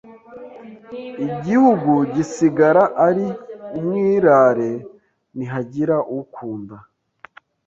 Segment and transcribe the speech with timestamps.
[1.35, 3.25] igihugu gisigara ari
[3.77, 4.71] umwirare
[5.35, 6.75] ntihagira ukunda